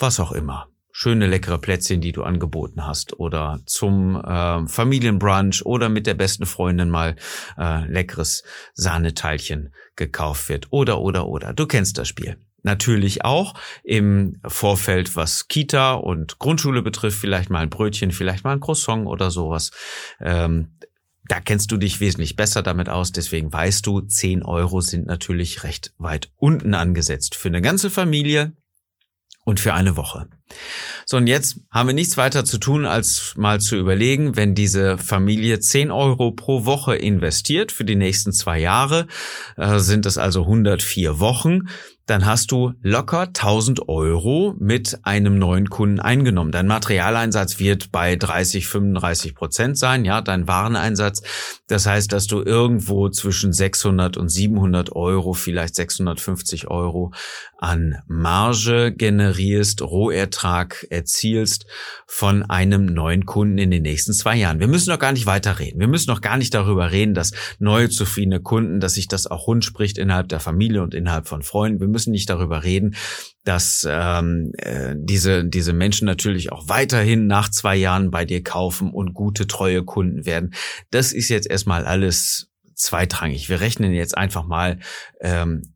was 0.00 0.18
auch 0.18 0.32
immer 0.32 0.66
schöne 1.00 1.28
leckere 1.28 1.58
Plätzchen, 1.58 2.00
die 2.00 2.10
du 2.10 2.24
angeboten 2.24 2.84
hast 2.84 3.20
oder 3.20 3.60
zum 3.66 4.16
äh, 4.16 4.66
Familienbrunch 4.66 5.64
oder 5.64 5.88
mit 5.88 6.08
der 6.08 6.14
besten 6.14 6.44
Freundin 6.44 6.90
mal 6.90 7.14
äh, 7.56 7.84
leckeres 7.86 8.42
Sahneteilchen 8.74 9.72
gekauft 9.94 10.48
wird 10.48 10.66
oder 10.70 11.00
oder 11.00 11.28
oder. 11.28 11.52
Du 11.52 11.66
kennst 11.66 11.98
das 11.98 12.08
Spiel. 12.08 12.36
Natürlich 12.64 13.24
auch 13.24 13.54
im 13.84 14.40
Vorfeld, 14.44 15.14
was 15.14 15.46
Kita 15.46 15.94
und 15.94 16.40
Grundschule 16.40 16.82
betrifft, 16.82 17.20
vielleicht 17.20 17.48
mal 17.48 17.60
ein 17.60 17.70
Brötchen, 17.70 18.10
vielleicht 18.10 18.42
mal 18.42 18.54
ein 18.54 18.60
Croissant 18.60 19.06
oder 19.06 19.30
sowas. 19.30 19.70
Ähm, 20.20 20.72
da 21.28 21.38
kennst 21.38 21.70
du 21.70 21.76
dich 21.76 22.00
wesentlich 22.00 22.34
besser 22.34 22.64
damit 22.64 22.88
aus, 22.88 23.12
deswegen 23.12 23.52
weißt 23.52 23.86
du, 23.86 24.00
10 24.00 24.42
Euro 24.42 24.80
sind 24.80 25.06
natürlich 25.06 25.62
recht 25.62 25.92
weit 25.98 26.32
unten 26.34 26.74
angesetzt. 26.74 27.36
Für 27.36 27.50
eine 27.50 27.62
ganze 27.62 27.88
Familie 27.88 28.54
und 29.48 29.60
für 29.60 29.72
eine 29.72 29.96
Woche. 29.96 30.28
So, 31.06 31.16
und 31.16 31.26
jetzt 31.26 31.60
haben 31.70 31.86
wir 31.86 31.94
nichts 31.94 32.18
weiter 32.18 32.44
zu 32.44 32.58
tun, 32.58 32.84
als 32.84 33.32
mal 33.34 33.60
zu 33.60 33.76
überlegen, 33.76 34.36
wenn 34.36 34.54
diese 34.54 34.98
Familie 34.98 35.58
10 35.58 35.90
Euro 35.90 36.32
pro 36.32 36.66
Woche 36.66 36.96
investiert 36.96 37.72
für 37.72 37.86
die 37.86 37.96
nächsten 37.96 38.34
zwei 38.34 38.60
Jahre, 38.60 39.06
äh, 39.56 39.78
sind 39.78 40.04
es 40.04 40.18
also 40.18 40.42
104 40.42 41.18
Wochen, 41.18 41.68
dann 42.08 42.24
hast 42.24 42.50
du 42.52 42.72
locker 42.82 43.20
1000 43.20 43.88
Euro 43.88 44.54
mit 44.58 44.98
einem 45.02 45.38
neuen 45.38 45.68
Kunden 45.68 46.00
eingenommen. 46.00 46.52
Dein 46.52 46.66
Materialeinsatz 46.66 47.58
wird 47.58 47.92
bei 47.92 48.16
30, 48.16 48.66
35 48.66 49.34
Prozent 49.34 49.78
sein, 49.78 50.06
ja, 50.06 50.22
dein 50.22 50.48
Wareneinsatz. 50.48 51.22
Das 51.68 51.84
heißt, 51.84 52.10
dass 52.10 52.26
du 52.26 52.42
irgendwo 52.42 53.10
zwischen 53.10 53.52
600 53.52 54.16
und 54.16 54.30
700 54.30 54.96
Euro, 54.96 55.34
vielleicht 55.34 55.74
650 55.74 56.68
Euro 56.68 57.12
an 57.58 57.98
Marge 58.06 58.94
generierst, 58.96 59.82
Rohertrag 59.82 60.86
erzielst 60.90 61.66
von 62.06 62.42
einem 62.44 62.86
neuen 62.86 63.26
Kunden 63.26 63.58
in 63.58 63.70
den 63.70 63.82
nächsten 63.82 64.14
zwei 64.14 64.36
Jahren. 64.36 64.60
Wir 64.60 64.68
müssen 64.68 64.90
noch 64.90 64.98
gar 64.98 65.12
nicht 65.12 65.26
weiterreden. 65.26 65.80
Wir 65.80 65.88
müssen 65.88 66.10
noch 66.10 66.22
gar 66.22 66.38
nicht 66.38 66.54
darüber 66.54 66.90
reden, 66.90 67.12
dass 67.12 67.32
neue 67.58 67.90
zufriedene 67.90 68.40
Kunden, 68.40 68.80
dass 68.80 68.94
sich 68.94 69.08
das 69.08 69.26
auch 69.26 69.46
rund 69.46 69.64
spricht 69.64 69.98
innerhalb 69.98 70.28
der 70.28 70.40
Familie 70.40 70.82
und 70.82 70.94
innerhalb 70.94 71.28
von 71.28 71.42
Freunden. 71.42 71.80
Wir 71.80 71.88
müssen 71.98 72.12
nicht 72.12 72.30
darüber 72.30 72.62
reden, 72.62 72.94
dass 73.42 73.84
ähm, 73.90 74.52
äh, 74.58 74.94
diese, 74.96 75.44
diese 75.44 75.72
Menschen 75.72 76.06
natürlich 76.06 76.52
auch 76.52 76.68
weiterhin 76.68 77.26
nach 77.26 77.50
zwei 77.50 77.74
Jahren 77.74 78.12
bei 78.12 78.24
dir 78.24 78.44
kaufen 78.44 78.92
und 78.92 79.14
gute, 79.14 79.48
treue 79.48 79.82
Kunden 79.82 80.26
werden. 80.26 80.54
Das 80.92 81.12
ist 81.12 81.28
jetzt 81.28 81.50
erstmal 81.50 81.84
alles 81.84 82.52
zweitrangig. 82.76 83.48
Wir 83.48 83.60
rechnen 83.60 83.92
jetzt 83.92 84.16
einfach 84.16 84.44
mal 84.44 84.78
ähm, 85.20 85.74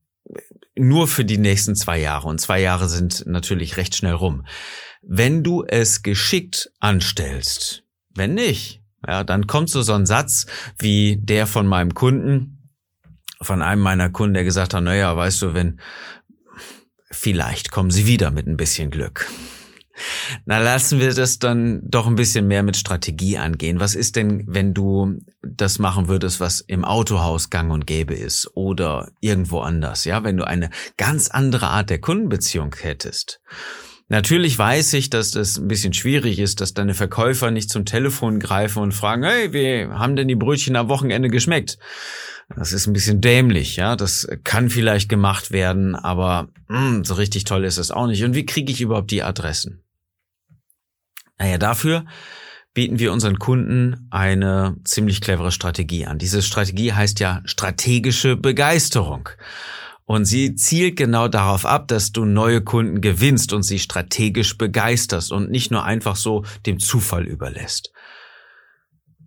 nur 0.76 1.08
für 1.08 1.24
die 1.24 1.38
nächsten 1.38 1.74
zwei 1.74 1.98
Jahre. 1.98 2.28
Und 2.28 2.40
zwei 2.40 2.60
Jahre 2.60 2.88
sind 2.88 3.26
natürlich 3.26 3.76
recht 3.76 3.96
schnell 3.96 4.14
rum. 4.14 4.46
Wenn 5.02 5.42
du 5.42 5.64
es 5.66 6.04
geschickt 6.04 6.70
anstellst, 6.78 7.82
wenn 8.14 8.34
nicht, 8.34 8.80
ja, 9.04 9.24
dann 9.24 9.48
kommt 9.48 9.70
so 9.70 9.82
so 9.82 9.94
ein 9.94 10.06
Satz 10.06 10.46
wie 10.78 11.18
der 11.20 11.48
von 11.48 11.66
meinem 11.66 11.94
Kunden, 11.94 12.61
von 13.42 13.62
einem 13.62 13.82
meiner 13.82 14.10
Kunden, 14.10 14.34
der 14.34 14.44
gesagt 14.44 14.74
hat, 14.74 14.82
naja, 14.82 15.16
weißt 15.16 15.42
du, 15.42 15.54
wenn, 15.54 15.80
vielleicht 17.10 17.70
kommen 17.70 17.90
sie 17.90 18.06
wieder 18.06 18.30
mit 18.30 18.46
ein 18.46 18.56
bisschen 18.56 18.90
Glück. 18.90 19.28
Na, 20.46 20.58
lassen 20.58 21.00
wir 21.00 21.12
das 21.14 21.38
dann 21.38 21.80
doch 21.84 22.06
ein 22.06 22.14
bisschen 22.14 22.48
mehr 22.48 22.62
mit 22.62 22.76
Strategie 22.76 23.38
angehen. 23.38 23.78
Was 23.78 23.94
ist 23.94 24.16
denn, 24.16 24.44
wenn 24.46 24.74
du 24.74 25.18
das 25.42 25.78
machen 25.78 26.08
würdest, 26.08 26.40
was 26.40 26.60
im 26.60 26.84
Autohaus 26.84 27.50
gang 27.50 27.70
und 27.70 27.86
gäbe 27.86 28.14
ist 28.14 28.50
oder 28.54 29.10
irgendwo 29.20 29.60
anders? 29.60 30.04
Ja, 30.04 30.24
wenn 30.24 30.36
du 30.36 30.46
eine 30.46 30.70
ganz 30.96 31.28
andere 31.28 31.68
Art 31.68 31.90
der 31.90 32.00
Kundenbeziehung 32.00 32.74
hättest. 32.80 33.40
Natürlich 34.12 34.58
weiß 34.58 34.92
ich, 34.92 35.08
dass 35.08 35.30
das 35.30 35.56
ein 35.56 35.68
bisschen 35.68 35.94
schwierig 35.94 36.38
ist, 36.38 36.60
dass 36.60 36.74
deine 36.74 36.92
Verkäufer 36.92 37.50
nicht 37.50 37.70
zum 37.70 37.86
Telefon 37.86 38.40
greifen 38.40 38.82
und 38.82 38.92
fragen, 38.92 39.24
hey, 39.24 39.54
wie 39.54 39.90
haben 39.90 40.16
denn 40.16 40.28
die 40.28 40.34
Brötchen 40.34 40.76
am 40.76 40.90
Wochenende 40.90 41.30
geschmeckt? 41.30 41.78
Das 42.54 42.74
ist 42.74 42.86
ein 42.86 42.92
bisschen 42.92 43.22
dämlich, 43.22 43.76
ja. 43.76 43.96
Das 43.96 44.28
kann 44.44 44.68
vielleicht 44.68 45.08
gemacht 45.08 45.50
werden, 45.50 45.94
aber 45.94 46.50
mh, 46.68 46.78
hm, 46.78 47.04
so 47.06 47.14
richtig 47.14 47.44
toll 47.44 47.64
ist 47.64 47.78
es 47.78 47.90
auch 47.90 48.06
nicht. 48.06 48.22
Und 48.22 48.34
wie 48.34 48.44
kriege 48.44 48.70
ich 48.70 48.82
überhaupt 48.82 49.10
die 49.10 49.22
Adressen? 49.22 49.82
Naja, 51.38 51.56
dafür 51.56 52.04
bieten 52.74 52.98
wir 52.98 53.14
unseren 53.14 53.38
Kunden 53.38 54.08
eine 54.10 54.76
ziemlich 54.84 55.22
clevere 55.22 55.52
Strategie 55.52 56.04
an. 56.04 56.18
Diese 56.18 56.42
Strategie 56.42 56.92
heißt 56.92 57.18
ja 57.18 57.40
strategische 57.46 58.36
Begeisterung. 58.36 59.30
Und 60.04 60.24
sie 60.24 60.54
zielt 60.54 60.96
genau 60.96 61.28
darauf 61.28 61.64
ab, 61.64 61.88
dass 61.88 62.12
du 62.12 62.24
neue 62.24 62.62
Kunden 62.62 63.00
gewinnst 63.00 63.52
und 63.52 63.62
sie 63.62 63.78
strategisch 63.78 64.58
begeisterst 64.58 65.32
und 65.32 65.50
nicht 65.50 65.70
nur 65.70 65.84
einfach 65.84 66.16
so 66.16 66.44
dem 66.66 66.78
Zufall 66.78 67.24
überlässt. 67.24 67.92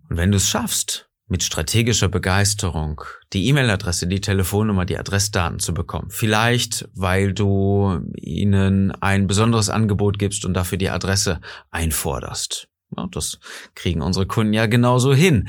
Und 0.08 0.16
wenn 0.16 0.30
du 0.30 0.36
es 0.36 0.48
schaffst, 0.48 1.06
mit 1.28 1.42
strategischer 1.42 2.08
Begeisterung 2.08 3.02
die 3.32 3.48
E-Mail-Adresse, 3.48 4.06
die 4.06 4.20
Telefonnummer, 4.20 4.84
die 4.84 4.98
Adressdaten 4.98 5.58
zu 5.58 5.74
bekommen. 5.74 6.08
Vielleicht, 6.10 6.88
weil 6.94 7.34
du 7.34 8.00
ihnen 8.16 8.92
ein 8.92 9.26
besonderes 9.26 9.68
Angebot 9.68 10.18
gibst 10.18 10.44
und 10.44 10.54
dafür 10.54 10.78
die 10.78 10.90
Adresse 10.90 11.40
einforderst. 11.70 12.68
Ja, 12.96 13.08
das 13.10 13.40
kriegen 13.74 14.02
unsere 14.02 14.26
Kunden 14.26 14.52
ja 14.52 14.66
genauso 14.66 15.12
hin. 15.12 15.48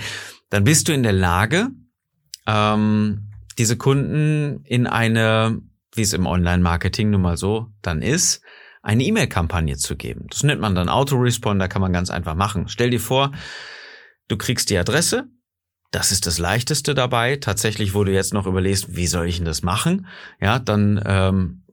Dann 0.49 0.63
bist 0.63 0.87
du 0.87 0.93
in 0.93 1.03
der 1.03 1.13
Lage, 1.13 1.67
ähm, 2.47 3.26
diese 3.57 3.77
Kunden 3.77 4.63
in 4.63 4.87
eine, 4.87 5.61
wie 5.93 6.01
es 6.01 6.13
im 6.13 6.25
Online-Marketing 6.25 7.09
nun 7.09 7.21
mal 7.21 7.37
so 7.37 7.67
dann 7.81 8.01
ist, 8.01 8.41
eine 8.81 9.03
E-Mail-Kampagne 9.03 9.77
zu 9.77 9.95
geben. 9.95 10.27
Das 10.29 10.43
nennt 10.43 10.61
man 10.61 10.75
dann 10.75 10.89
Autoresponder, 10.89 11.67
kann 11.67 11.81
man 11.81 11.93
ganz 11.93 12.09
einfach 12.09 12.35
machen. 12.35 12.67
Stell 12.67 12.89
dir 12.89 12.99
vor, 12.99 13.31
du 14.27 14.37
kriegst 14.37 14.69
die 14.69 14.77
Adresse, 14.77 15.27
das 15.91 16.11
ist 16.11 16.27
das 16.27 16.37
Leichteste 16.37 16.93
dabei. 16.93 17.37
Tatsächlich, 17.37 17.93
wo 17.93 18.03
du 18.03 18.11
jetzt 18.11 18.33
noch 18.33 18.45
überlegst, 18.45 18.95
wie 18.95 19.07
soll 19.07 19.27
ich 19.27 19.37
denn 19.37 19.45
das 19.45 19.63
machen? 19.63 20.07
Ja, 20.39 20.59
dann 20.59 21.01
ähm, 21.05 21.63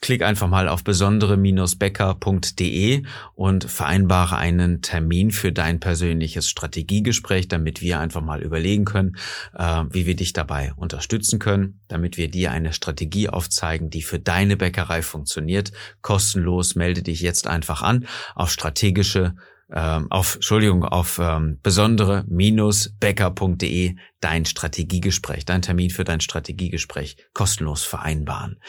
klick 0.00 0.22
einfach 0.22 0.48
mal 0.48 0.68
auf 0.68 0.84
besondere-becker.de 0.84 3.02
und 3.34 3.64
vereinbare 3.64 4.36
einen 4.36 4.80
Termin 4.82 5.30
für 5.30 5.52
dein 5.52 5.80
persönliches 5.80 6.48
Strategiegespräch, 6.48 7.48
damit 7.48 7.80
wir 7.80 7.98
einfach 8.00 8.22
mal 8.22 8.42
überlegen 8.42 8.84
können, 8.84 9.16
äh, 9.54 9.84
wie 9.90 10.06
wir 10.06 10.16
dich 10.16 10.32
dabei 10.32 10.72
unterstützen 10.76 11.38
können, 11.38 11.80
damit 11.88 12.16
wir 12.16 12.30
dir 12.30 12.52
eine 12.52 12.72
Strategie 12.72 13.28
aufzeigen, 13.28 13.90
die 13.90 14.02
für 14.02 14.18
deine 14.18 14.56
Bäckerei 14.56 15.02
funktioniert. 15.02 15.72
Kostenlos 16.02 16.74
melde 16.74 17.02
dich 17.02 17.20
jetzt 17.20 17.46
einfach 17.46 17.82
an 17.82 18.06
auf 18.34 18.50
strategische 18.50 19.36
ähm, 19.72 20.06
auf, 20.10 20.34
Entschuldigung, 20.36 20.84
auf 20.84 21.18
ähm, 21.18 21.58
besondere-becker.de 21.62 23.96
dein 24.20 24.44
Strategiegespräch, 24.44 25.44
dein 25.44 25.62
Termin 25.62 25.90
für 25.90 26.04
dein 26.04 26.20
Strategiegespräch 26.20 27.16
kostenlos 27.34 27.82
vereinbaren. 27.82 28.60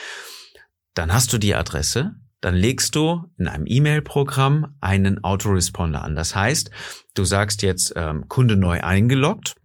Dann 0.98 1.13
hast 1.13 1.32
du 1.32 1.38
die 1.38 1.54
Adresse, 1.54 2.16
dann 2.42 2.56
legst 2.56 2.96
du 2.96 3.24
in 3.38 3.48
einem 3.48 3.66
E-Mail-Programm 3.68 4.75
einen 4.82 5.24
Autoresponder 5.24 6.04
an. 6.04 6.16
Das 6.16 6.36
heißt, 6.36 6.72
du 7.13 7.24
sagst 7.24 7.62
jetzt 7.62 7.94
ähm, 7.96 8.27
Kunde 8.27 8.56
neu 8.56 8.82
eingeloggt 8.82 9.56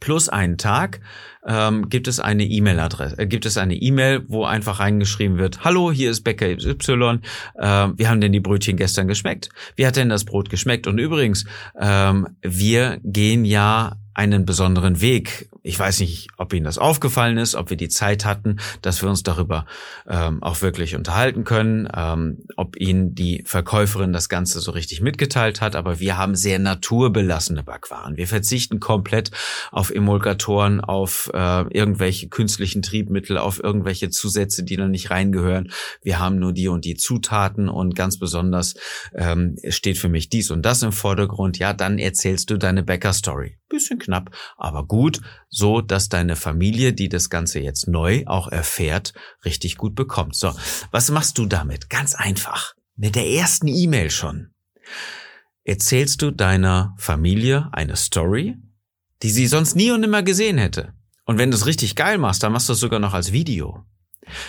plus 0.00 0.28
einen 0.28 0.58
Tag 0.58 1.00
ähm, 1.46 1.88
gibt 1.88 2.08
es 2.08 2.20
eine 2.20 2.44
E-Mail-Adresse, 2.44 3.18
äh, 3.18 3.26
gibt 3.26 3.46
es 3.46 3.56
eine 3.56 3.74
E-Mail, 3.74 4.24
wo 4.28 4.44
einfach 4.44 4.80
reingeschrieben 4.80 5.38
wird, 5.38 5.64
hallo, 5.64 5.90
hier 5.90 6.10
ist 6.10 6.22
Bäcker 6.24 6.54
XY, 6.54 7.20
äh, 7.54 7.88
wie 7.96 8.06
haben 8.06 8.20
denn 8.20 8.32
die 8.32 8.40
Brötchen 8.40 8.76
gestern 8.76 9.08
geschmeckt? 9.08 9.48
Wie 9.76 9.86
hat 9.86 9.96
denn 9.96 10.10
das 10.10 10.26
Brot 10.26 10.50
geschmeckt? 10.50 10.86
Und 10.86 10.98
übrigens, 10.98 11.46
ähm, 11.80 12.28
wir 12.42 13.00
gehen 13.02 13.46
ja 13.46 13.96
einen 14.12 14.44
besonderen 14.44 15.00
Weg. 15.00 15.48
Ich 15.66 15.78
weiß 15.78 16.00
nicht, 16.00 16.28
ob 16.36 16.52
Ihnen 16.52 16.66
das 16.66 16.76
aufgefallen 16.76 17.38
ist, 17.38 17.54
ob 17.54 17.70
wir 17.70 17.78
die 17.78 17.88
Zeit 17.88 18.26
hatten, 18.26 18.58
dass 18.82 19.00
wir 19.00 19.08
uns 19.08 19.22
darüber 19.22 19.64
ähm, 20.06 20.42
auch 20.42 20.60
wirklich 20.60 20.94
unterhalten 20.94 21.44
können, 21.44 21.88
ähm, 21.96 22.44
ob 22.58 22.78
Ihnen 22.78 23.14
die 23.14 23.42
Verkäuferin 23.46 24.12
das 24.12 24.28
Ganze 24.28 24.60
so 24.60 24.72
richtig 24.72 25.00
mitgeteilt 25.00 25.62
hat. 25.62 25.74
Aber 25.74 26.00
wir 26.00 26.18
haben 26.18 26.34
sehr 26.34 26.58
naturbelassene 26.58 27.62
Backwaren. 27.62 28.18
Wir 28.18 28.28
verzichten 28.28 28.78
komplett 28.78 29.30
auf 29.72 29.90
Emulgatoren, 29.90 30.82
auf 30.82 31.30
äh, 31.32 31.62
irgendwelche 31.70 32.28
künstlichen 32.28 32.82
Triebmittel, 32.82 33.38
auf 33.38 33.58
irgendwelche 33.58 34.10
Zusätze, 34.10 34.64
die 34.64 34.76
da 34.76 34.86
nicht 34.86 35.10
reingehören. 35.10 35.72
Wir 36.02 36.18
haben 36.18 36.38
nur 36.38 36.52
die 36.52 36.68
und 36.68 36.84
die 36.84 36.96
Zutaten 36.96 37.70
und 37.70 37.96
ganz 37.96 38.18
besonders 38.18 38.74
ähm, 39.14 39.56
steht 39.70 39.96
für 39.96 40.10
mich 40.10 40.28
dies 40.28 40.50
und 40.50 40.60
das 40.60 40.82
im 40.82 40.92
Vordergrund. 40.92 41.58
Ja, 41.58 41.72
dann 41.72 41.98
erzählst 41.98 42.50
du 42.50 42.58
deine 42.58 42.82
Bäcker-Story 42.82 43.56
bisschen 43.74 43.98
knapp, 43.98 44.30
aber 44.56 44.86
gut, 44.86 45.20
so 45.54 45.80
dass 45.80 46.08
deine 46.08 46.34
Familie, 46.36 46.92
die 46.92 47.08
das 47.08 47.30
Ganze 47.30 47.60
jetzt 47.60 47.86
neu 47.86 48.24
auch 48.26 48.48
erfährt, 48.48 49.12
richtig 49.44 49.76
gut 49.76 49.94
bekommt. 49.94 50.34
So, 50.34 50.52
was 50.90 51.10
machst 51.10 51.38
du 51.38 51.46
damit? 51.46 51.90
Ganz 51.90 52.14
einfach. 52.14 52.74
Mit 52.96 53.14
der 53.14 53.28
ersten 53.28 53.68
E-Mail 53.68 54.10
schon. 54.10 54.50
Erzählst 55.62 56.22
du 56.22 56.30
deiner 56.30 56.94
Familie 56.98 57.68
eine 57.72 57.96
Story, 57.96 58.56
die 59.22 59.30
sie 59.30 59.46
sonst 59.46 59.76
nie 59.76 59.90
und 59.90 60.00
nimmer 60.00 60.22
gesehen 60.22 60.58
hätte. 60.58 60.92
Und 61.24 61.38
wenn 61.38 61.50
du 61.50 61.56
es 61.56 61.66
richtig 61.66 61.94
geil 61.94 62.18
machst, 62.18 62.42
dann 62.42 62.52
machst 62.52 62.68
du 62.68 62.74
es 62.74 62.80
sogar 62.80 62.98
noch 62.98 63.14
als 63.14 63.32
Video. 63.32 63.84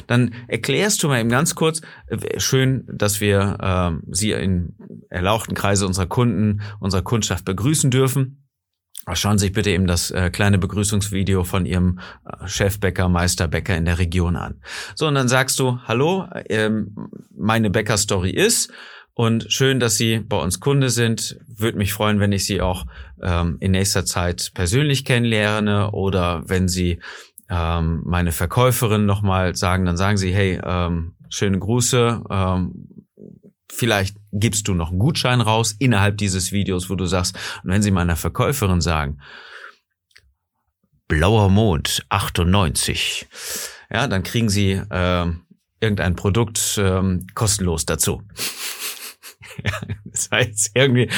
Dann 0.08 0.34
erklärst 0.48 1.04
du 1.04 1.08
mal 1.08 1.20
eben 1.20 1.30
ganz 1.30 1.56
kurz, 1.56 1.82
äh, 2.08 2.40
schön, 2.40 2.86
dass 2.92 3.22
wir 3.22 3.58
äh, 3.62 4.06
Sie 4.12 4.32
in 4.32 4.76
erlauchten 5.10 5.54
Kreise 5.54 5.86
unserer 5.86 6.08
Kunden, 6.08 6.62
unserer 6.80 7.04
Kundschaft 7.04 7.46
begrüßen 7.46 7.92
dürfen. 7.92 8.45
Schauen 9.14 9.38
Sie 9.38 9.46
sich 9.46 9.54
bitte 9.54 9.70
eben 9.70 9.86
das 9.86 10.10
äh, 10.12 10.32
kleine 10.32 10.58
Begrüßungsvideo 10.58 11.44
von 11.44 11.66
Ihrem 11.66 12.00
äh, 12.26 12.48
Chefbäcker, 12.48 13.08
Meisterbäcker 13.08 13.78
in 13.78 13.86
der 13.86 14.00
Region 14.00 14.36
an. 14.36 14.62
So, 14.96 15.08
und 15.08 15.16
dann 15.16 15.28
sagst 15.28 15.60
du, 15.60 15.80
hallo, 15.86 16.28
ähm, 16.50 16.96
meine 17.38 17.70
Bäcker-Story 17.70 18.32
ist 18.32 18.72
und 19.14 19.46
schön, 19.50 19.80
dass 19.80 19.96
Sie 19.98 20.20
bei 20.20 20.38
uns 20.38 20.60
Kunde 20.60 20.90
sind. 20.90 21.40
Würde 21.48 21.78
mich 21.78 21.94
freuen, 21.94 22.20
wenn 22.20 22.32
ich 22.32 22.46
Sie 22.46 22.62
auch 22.62 22.86
ähm, 23.22 23.58
in 23.60 23.72
nächster 23.72 24.06
Zeit 24.06 24.52
persönlich 24.56 25.06
kennenlerne 25.06 25.92
oder 25.92 26.44
wenn 26.48 26.68
Sie 26.68 27.00
ähm, 27.50 28.02
meine 28.06 28.32
Verkäuferin 28.32 29.06
nochmal 29.06 29.56
sagen, 29.56 29.86
dann 29.86 29.98
sagen 29.98 30.18
Sie, 30.18 30.34
hey, 30.34 30.60
ähm, 30.64 31.14
schöne 31.30 31.60
Grüße, 31.60 32.24
ähm, 32.30 32.88
Vielleicht 33.76 34.16
gibst 34.32 34.70
du 34.70 34.74
noch 34.74 34.90
einen 34.90 35.00
Gutschein 35.00 35.42
raus 35.42 35.76
innerhalb 35.78 36.18
dieses 36.18 36.54
Videos, 36.54 36.90
wo 36.90 36.96
du 36.96 37.06
sagst, 37.06 37.36
und 37.64 37.72
wenn 37.72 37.82
sie 37.82 37.92
meiner 37.92 38.16
Verkäuferin 38.16 38.80
sagen, 38.80 39.20
blauer 41.10 41.50
Mond 41.50 42.06
98, 42.08 43.28
ja, 43.92 44.08
dann 44.08 44.24
kriegen 44.24 44.48
sie 44.48 44.72
äh, 44.72 45.26
irgendein 45.82 46.16
Produkt 46.16 46.80
ähm, 46.82 47.28
kostenlos 47.36 47.86
dazu. 47.86 48.22
Ja, 49.64 49.72
das 50.04 50.30
heißt 50.32 50.72
irgendwie, 50.74 51.10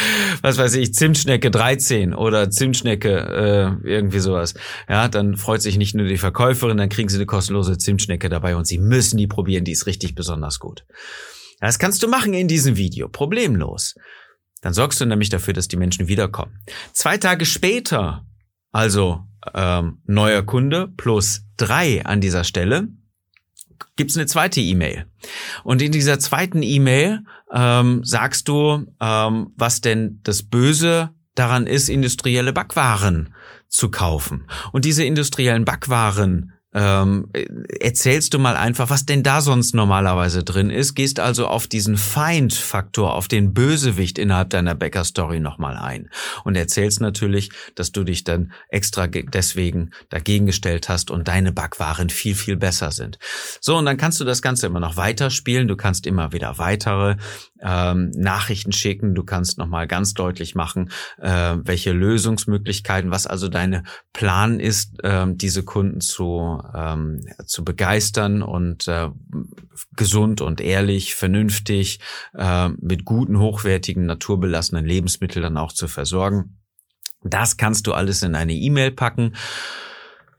was 0.43 0.59
weiß 0.59 0.75
ich, 0.75 0.93
Zimtschnecke 0.93 1.49
13 1.49 2.13
oder 2.13 2.51
Zimtschnecke 2.51 3.79
äh, 3.83 3.89
irgendwie 3.89 4.19
sowas. 4.19 4.53
Ja, 4.87 5.07
dann 5.07 5.37
freut 5.37 5.63
sich 5.63 5.77
nicht 5.77 5.95
nur 5.95 6.05
die 6.05 6.17
Verkäuferin, 6.17 6.77
dann 6.77 6.89
kriegen 6.89 7.09
sie 7.09 7.17
eine 7.17 7.25
kostenlose 7.25 7.79
Zimtschnecke 7.79 8.29
dabei 8.29 8.55
und 8.55 8.67
sie 8.67 8.77
müssen 8.77 9.17
die 9.17 9.25
probieren, 9.25 9.63
die 9.63 9.71
ist 9.71 9.87
richtig 9.87 10.13
besonders 10.13 10.59
gut. 10.59 10.85
Das 11.59 11.79
kannst 11.79 12.03
du 12.03 12.07
machen 12.07 12.33
in 12.33 12.47
diesem 12.47 12.77
Video, 12.77 13.07
problemlos. 13.07 13.95
Dann 14.61 14.73
sorgst 14.73 14.99
du 15.01 15.05
nämlich 15.05 15.29
dafür, 15.29 15.53
dass 15.53 15.67
die 15.67 15.77
Menschen 15.77 16.07
wiederkommen. 16.07 16.59
Zwei 16.93 17.17
Tage 17.17 17.45
später, 17.45 18.25
also 18.71 19.23
ähm, 19.53 19.99
neuer 20.05 20.43
Kunde 20.43 20.87
plus 20.97 21.43
drei 21.57 22.05
an 22.05 22.21
dieser 22.21 22.43
Stelle, 22.43 22.89
gibt's 23.95 24.17
eine 24.17 24.25
zweite 24.25 24.61
E-Mail. 24.61 25.05
Und 25.63 25.81
in 25.81 25.91
dieser 25.91 26.19
zweiten 26.19 26.63
E-Mail 26.63 27.23
ähm, 27.51 28.03
sagst 28.03 28.47
du, 28.47 28.85
ähm, 28.99 29.53
was 29.55 29.81
denn 29.81 30.19
das 30.23 30.43
Böse 30.43 31.11
daran 31.35 31.67
ist, 31.67 31.89
industrielle 31.89 32.53
Backwaren 32.53 33.33
zu 33.67 33.89
kaufen. 33.89 34.49
Und 34.71 34.85
diese 34.85 35.03
industriellen 35.03 35.65
Backwaren 35.65 36.53
ähm, 36.77 37.29
erzählst 37.79 38.35
du 38.35 38.39
mal 38.39 38.55
einfach, 38.55 38.91
was 38.91 39.03
denn 39.03 39.23
da 39.23 39.41
sonst 39.41 39.73
normalerweise 39.73 40.43
drin 40.43 40.69
ist, 40.69 40.93
gehst 40.93 41.19
also 41.19 41.47
auf 41.47 41.65
diesen 41.65 41.97
Feindfaktor, 41.97 43.15
auf 43.15 43.27
den 43.27 43.55
Bösewicht 43.55 44.19
innerhalb 44.19 44.51
deiner 44.51 44.75
Bäcker-Story 44.75 45.39
nochmal 45.39 45.75
ein. 45.75 46.11
Und 46.43 46.55
erzählst 46.55 47.01
natürlich, 47.01 47.49
dass 47.73 47.91
du 47.91 48.03
dich 48.03 48.25
dann 48.25 48.51
extra 48.69 49.07
deswegen 49.07 49.89
dagegen 50.09 50.45
gestellt 50.45 50.87
hast 50.87 51.09
und 51.09 51.27
deine 51.27 51.51
Backwaren 51.51 52.11
viel, 52.11 52.35
viel 52.35 52.57
besser 52.57 52.91
sind. 52.91 53.17
So, 53.59 53.75
und 53.75 53.85
dann 53.85 53.97
kannst 53.97 54.19
du 54.19 54.23
das 54.23 54.43
Ganze 54.43 54.67
immer 54.67 54.79
noch 54.79 54.97
weiterspielen, 54.97 55.67
du 55.67 55.77
kannst 55.77 56.05
immer 56.05 56.31
wieder 56.31 56.59
weitere 56.59 57.15
ähm, 57.61 58.11
Nachrichten 58.15 58.71
schicken, 58.71 59.15
du 59.15 59.23
kannst 59.23 59.57
nochmal 59.57 59.87
ganz 59.87 60.13
deutlich 60.13 60.55
machen, 60.55 60.91
äh, 61.19 61.55
welche 61.63 61.91
Lösungsmöglichkeiten, 61.91 63.11
was 63.11 63.27
also 63.27 63.47
deine 63.47 63.83
Plan 64.13 64.59
ist, 64.59 65.03
äh, 65.03 65.25
diese 65.29 65.63
Kunden 65.63 66.01
zu 66.01 66.61
ähm, 66.73 67.25
zu 67.45 67.63
begeistern 67.63 68.41
und 68.41 68.87
äh, 68.87 69.09
gesund 69.95 70.41
und 70.41 70.61
ehrlich, 70.61 71.15
vernünftig, 71.15 71.99
äh, 72.33 72.69
mit 72.69 73.05
guten, 73.05 73.39
hochwertigen, 73.39 74.05
naturbelassenen 74.05 74.85
Lebensmitteln 74.85 75.43
dann 75.43 75.57
auch 75.57 75.73
zu 75.73 75.87
versorgen. 75.87 76.57
Das 77.23 77.57
kannst 77.57 77.87
du 77.87 77.93
alles 77.93 78.21
in 78.23 78.35
eine 78.35 78.53
E-Mail 78.53 78.91
packen 78.91 79.33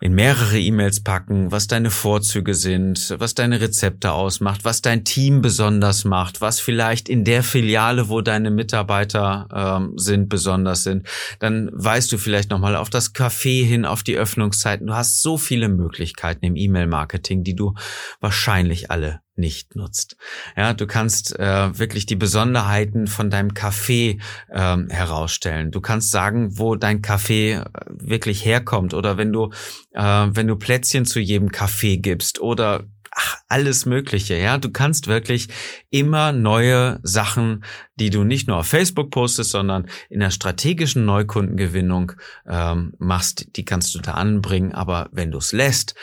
in 0.01 0.15
mehrere 0.15 0.59
E-Mails 0.59 1.01
packen, 1.01 1.51
was 1.51 1.67
deine 1.67 1.91
Vorzüge 1.91 2.55
sind, 2.55 3.17
was 3.19 3.35
deine 3.35 3.61
Rezepte 3.61 4.13
ausmacht, 4.13 4.65
was 4.65 4.81
dein 4.81 5.05
Team 5.05 5.43
besonders 5.43 6.05
macht, 6.05 6.41
was 6.41 6.61
vielleicht 6.61 7.09
in 7.09 7.25
der 7.25 7.43
Filiale, 7.43 8.09
wo 8.09 8.21
deine 8.21 8.51
Mitarbeiter 8.51 9.49
ähm, 9.53 9.93
sind, 9.97 10.29
besonders 10.29 10.85
sind. 10.85 11.07
Dann 11.41 11.71
weißt 11.73 12.13
du 12.13 12.19
vielleicht 12.19 12.51
nochmal 12.51 12.77
auf 12.77 12.91
das 12.91 13.15
Café 13.15 13.65
hin, 13.65 13.85
auf 13.85 14.03
die 14.03 14.17
Öffnungszeiten. 14.17 14.87
Du 14.87 14.95
hast 14.95 15.21
so 15.23 15.37
viele 15.37 15.69
Möglichkeiten 15.69 16.45
im 16.45 16.57
E-Mail-Marketing, 16.57 17.43
die 17.43 17.57
du 17.57 17.75
wahrscheinlich 18.21 18.91
alle 18.91 19.21
nicht 19.39 19.77
nutzt. 19.77 20.17
Ja, 20.57 20.75
du 20.75 20.87
kannst 20.87 21.39
äh, 21.39 21.79
wirklich 21.79 22.07
die 22.07 22.17
Besonderheiten 22.17 23.07
von 23.07 23.31
deinem 23.31 23.55
Kaffee 23.55 24.19
ähm, 24.53 24.89
herausstellen. 24.91 25.71
Du 25.71 25.81
kannst 25.81 26.11
sagen, 26.11 26.59
wo 26.59 26.77
dein 26.77 27.03
Kaffee 27.03 27.53
äh, 27.53 27.65
wirklich 27.89 28.45
herkommt 28.45 28.95
oder 28.95 29.17
wenn 29.17 29.33
du 29.33 29.51
äh, 29.93 30.27
wenn 30.31 30.47
du 30.47 30.57
Plätzchen 30.57 31.07
zu 31.07 31.21
jedem 31.21 31.51
Kaffee 31.53 31.99
gibst 31.99 32.41
oder 32.41 32.85
ach, 33.19 33.37
alles 33.49 33.87
Mögliche. 33.87 34.37
Ja, 34.37 34.59
du 34.59 34.71
kannst 34.71 35.09
wirklich 35.09 35.49
immer 35.91 36.33
neue 36.33 37.01
Sachen, 37.03 37.65
die 37.97 38.11
du 38.11 38.25
nicht 38.25 38.49
nur 38.49 38.59
auf 38.59 38.67
Facebook 38.67 39.11
postest, 39.11 39.51
sondern 39.51 39.89
in 40.09 40.21
der 40.21 40.31
strategischen 40.31 41.05
Neukundengewinnung 41.05 42.13
ähm, 42.47 42.95
machst, 42.99 43.57
die 43.57 43.65
kannst 43.65 43.95
du 43.95 43.99
da 43.99 44.13
anbringen. 44.13 44.73
Aber 44.73 45.09
wenn 45.13 45.31
du 45.31 45.39
es 45.39 45.53
lässt, 45.53 45.95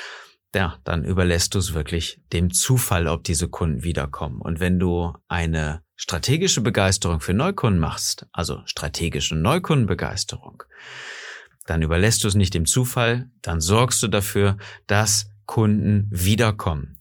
ja, 0.55 0.79
dann 0.83 1.03
überlässt 1.03 1.53
du 1.53 1.59
es 1.59 1.73
wirklich 1.73 2.21
dem 2.33 2.51
Zufall, 2.51 3.07
ob 3.07 3.23
diese 3.23 3.49
Kunden 3.49 3.83
wiederkommen. 3.83 4.41
Und 4.41 4.59
wenn 4.59 4.79
du 4.79 5.13
eine 5.27 5.81
strategische 5.95 6.61
Begeisterung 6.61 7.19
für 7.19 7.33
Neukunden 7.33 7.79
machst, 7.79 8.25
also 8.31 8.61
strategische 8.65 9.35
Neukundenbegeisterung, 9.35 10.63
dann 11.65 11.81
überlässt 11.81 12.23
du 12.23 12.27
es 12.27 12.35
nicht 12.35 12.53
dem 12.53 12.65
Zufall, 12.65 13.29
dann 13.41 13.59
sorgst 13.59 14.01
du 14.01 14.07
dafür, 14.07 14.57
dass 14.87 15.29
Kunden 15.45 16.07
wiederkommen. 16.09 16.97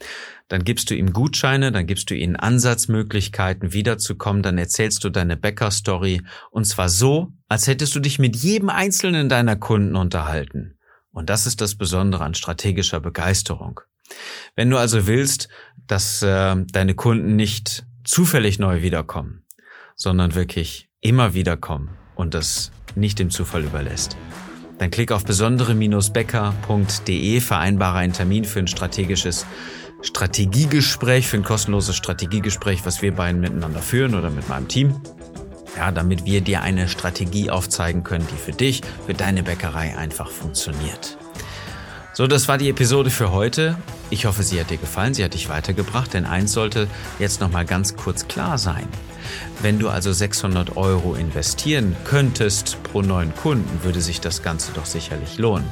Dann 0.48 0.64
gibst 0.64 0.90
du 0.90 0.94
ihm 0.94 1.12
Gutscheine, 1.12 1.72
dann 1.72 1.87
gibst 1.87 2.11
du 2.11 2.14
ihnen 2.14 2.37
Ansatzmöglichkeiten 2.37 3.72
wiederzukommen, 3.72 4.42
dann 4.42 4.59
erzählst 4.59 5.02
du 5.05 5.11
deine 5.11 5.37
Bäcker-Story 5.37 6.22
und 6.50 6.64
zwar 6.66 6.88
so, 6.88 7.33
als 7.48 7.66
hättest 7.66 7.94
du 7.94 8.00
dich 8.00 8.18
mit 8.18 8.37
jedem 8.37 8.68
einzelnen 8.68 9.29
deiner 9.29 9.57
Kunden 9.57 9.96
unterhalten. 9.96 10.73
Und 11.14 11.31
das 11.31 11.46
ist 11.46 11.62
das 11.62 11.77
Besondere 11.77 12.24
an 12.24 12.35
strategischer 12.35 13.00
Begeisterung. 13.00 13.81
Wenn 14.57 14.68
du 14.68 14.77
also 14.77 15.07
willst, 15.07 15.48
dass 15.87 16.20
äh, 16.22 16.57
deine 16.72 16.94
Kunden 16.94 17.37
nicht 17.37 17.87
zufällig 18.05 18.59
neu 18.59 18.83
wiederkommen, 18.83 19.46
sondern 19.96 20.35
wirklich 20.35 20.90
immer 21.00 21.33
wiederkommen 21.33 21.88
und 22.16 22.35
das 22.35 22.70
nicht 22.96 23.18
dem 23.18 23.31
Zufall 23.31 23.64
überlässt, 23.64 24.18
dann 24.79 24.90
klick 24.90 25.11
auf 25.12 25.24
besondere-becker.de, 25.24 27.40
vereinbare 27.40 27.98
einen 27.98 28.12
Termin 28.12 28.44
für 28.44 28.59
ein 28.59 28.66
strategisches 28.66 29.46
Strategiegespräch, 30.03 31.29
für 31.29 31.38
ein 31.38 31.44
kostenloses 31.44 31.96
Strategiegespräch, 31.96 32.85
was 32.85 33.00
wir 33.00 33.14
beiden 33.14 33.40
miteinander 33.40 33.81
führen 33.81 34.14
oder 34.14 34.29
mit 34.31 34.46
meinem 34.48 34.68
Team 34.68 35.00
ja, 35.76 35.90
damit 35.90 36.24
wir 36.24 36.40
dir 36.40 36.62
eine 36.62 36.88
Strategie 36.88 37.50
aufzeigen 37.50 38.04
können, 38.04 38.26
die 38.32 38.37
für 38.37 38.52
dich, 38.52 38.82
für 39.06 39.14
deine 39.14 39.42
Bäckerei 39.42 39.96
einfach 39.96 40.30
funktioniert. 40.30 41.18
So, 42.12 42.28
das 42.28 42.46
war 42.46 42.58
die 42.58 42.68
Episode 42.68 43.10
für 43.10 43.32
heute. 43.32 43.76
Ich 44.08 44.26
hoffe, 44.26 44.44
sie 44.44 44.60
hat 44.60 44.70
dir 44.70 44.76
gefallen, 44.76 45.14
sie 45.14 45.24
hat 45.24 45.34
dich 45.34 45.48
weitergebracht, 45.48 46.14
denn 46.14 46.26
eins 46.26 46.52
sollte 46.52 46.87
jetzt 47.18 47.40
nochmal 47.40 47.64
ganz 47.64 47.96
kurz 47.96 48.28
klar 48.28 48.56
sein. 48.56 48.87
Wenn 49.62 49.80
du 49.80 49.88
also 49.88 50.12
600 50.12 50.76
Euro 50.76 51.14
investieren 51.14 51.96
könntest 52.04 52.80
pro 52.84 53.02
neuen 53.02 53.34
Kunden, 53.34 53.82
würde 53.82 54.00
sich 54.00 54.20
das 54.20 54.44
Ganze 54.44 54.70
doch 54.74 54.87
sicherlich 54.87 55.38
lohnen. 55.38 55.68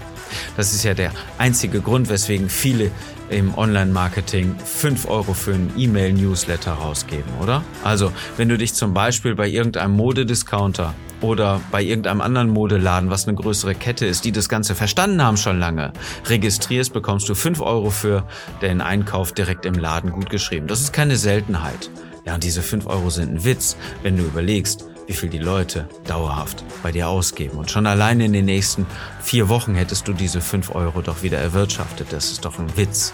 Das 0.57 0.73
ist 0.73 0.83
ja 0.83 0.95
der 0.95 1.13
einzige 1.39 1.81
Grund, 1.81 2.09
weswegen 2.09 2.49
viele 2.49 2.91
im 3.33 3.57
Online-Marketing 3.57 4.55
5 4.65 5.09
Euro 5.09 5.33
für 5.35 5.55
einen 5.55 5.73
E-Mail-Newsletter 5.77 6.73
rausgeben, 6.73 7.33
oder? 7.41 7.63
Also, 7.83 8.13
wenn 8.37 8.49
du 8.49 8.59
dich 8.59 8.75
zum 8.75 8.95
Beispiel 8.95 9.35
bei 9.35 9.49
irgendeinem 9.49 9.97
Modediscounter 9.97 10.95
oder 11.21 11.61
bei 11.71 11.83
irgendeinem 11.83 12.21
anderen 12.21 12.51
Modeladen, 12.51 13.11
was 13.11 13.27
eine 13.27 13.37
größere 13.37 13.75
Kette 13.75 14.07
ist, 14.07 14.25
die 14.25 14.33
das 14.33 14.49
Ganze 14.49 14.75
verstanden 14.75 15.23
haben 15.23 15.37
schon 15.37 15.59
lange, 15.59 15.93
registrierst, 16.27 16.93
bekommst 16.93 17.29
du 17.29 17.35
5 17.35 17.61
Euro 17.61 17.91
für 17.91 18.27
den 18.61 18.81
Einkauf 18.81 19.33
direkt 19.33 19.65
im 19.65 19.75
Laden 19.75 20.13
gut 20.13 20.31
geschrieben. 20.31 20.67
Das 20.67 20.81
ist 20.81 20.93
keine 20.93 21.17
Seltenheit. 21.17 21.91
Ja, 22.25 22.35
und 22.35 22.45
diese 22.45 22.63
5 22.63 22.87
Euro 22.87 23.11
sind 23.11 23.33
ein 23.33 23.45
Witz, 23.45 23.77
wenn 24.03 24.17
du 24.17 24.23
überlegst, 24.23 24.85
wie 25.13 25.17
viel 25.17 25.29
die 25.29 25.37
Leute 25.37 25.87
dauerhaft 26.07 26.65
bei 26.83 26.91
dir 26.91 27.07
ausgeben. 27.07 27.59
Und 27.59 27.71
schon 27.71 27.87
alleine 27.87 28.25
in 28.25 28.33
den 28.33 28.47
nächsten 28.47 28.87
vier 29.21 29.51
Wochen 29.51 29.75
hättest 29.75 30.09
du 30.09 30.15
diese 30.15 30.41
5 30.41 30.75
Euro 30.75 31.03
doch 31.03 31.23
wieder 31.23 31.37
erwirtschaftet. 31.37 32.15
Das 32.15 32.33
ist 32.33 32.47
doch 32.47 32.59
ein 32.59 32.75
Witz. 32.79 33.13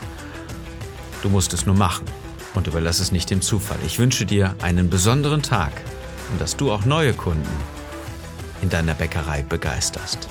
Du 1.22 1.28
musst 1.28 1.52
es 1.54 1.66
nur 1.66 1.74
machen 1.74 2.04
und 2.54 2.68
überlass 2.68 3.00
es 3.00 3.10
nicht 3.10 3.30
dem 3.30 3.42
Zufall. 3.42 3.78
Ich 3.84 3.98
wünsche 3.98 4.26
dir 4.26 4.54
einen 4.62 4.88
besonderen 4.88 5.42
Tag 5.42 5.72
und 6.30 6.40
dass 6.40 6.56
du 6.56 6.70
auch 6.70 6.84
neue 6.84 7.14
Kunden 7.14 7.48
in 8.62 8.68
deiner 8.68 8.94
Bäckerei 8.94 9.42
begeisterst. 9.42 10.28